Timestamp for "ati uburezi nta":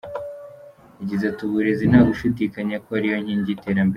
1.27-2.01